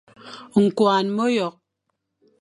[0.75, 1.55] Küa meyokh,